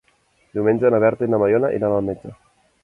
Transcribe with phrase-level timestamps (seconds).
[0.59, 2.37] Diumenge na Berta i na Mariona iran al metge.